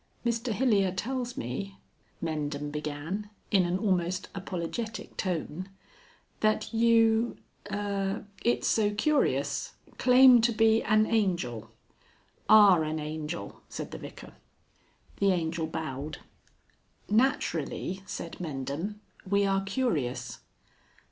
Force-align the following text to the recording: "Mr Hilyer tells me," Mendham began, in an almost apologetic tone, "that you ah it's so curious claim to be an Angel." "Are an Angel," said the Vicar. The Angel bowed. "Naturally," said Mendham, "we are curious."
"Mr 0.25 0.51
Hilyer 0.51 0.91
tells 0.97 1.37
me," 1.37 1.77
Mendham 2.23 2.71
began, 2.71 3.29
in 3.51 3.67
an 3.67 3.77
almost 3.77 4.29
apologetic 4.33 5.15
tone, 5.15 5.69
"that 6.39 6.73
you 6.73 7.37
ah 7.69 8.21
it's 8.43 8.67
so 8.67 8.95
curious 8.95 9.73
claim 9.99 10.41
to 10.41 10.51
be 10.51 10.81
an 10.81 11.05
Angel." 11.05 11.69
"Are 12.49 12.83
an 12.83 12.99
Angel," 12.99 13.61
said 13.69 13.91
the 13.91 13.99
Vicar. 13.99 14.33
The 15.17 15.31
Angel 15.33 15.67
bowed. 15.67 16.17
"Naturally," 17.07 18.01
said 18.07 18.37
Mendham, 18.39 18.95
"we 19.29 19.45
are 19.45 19.61
curious." 19.63 20.39